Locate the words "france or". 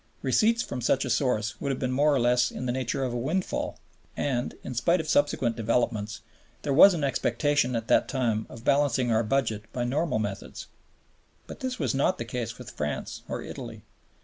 12.71-13.43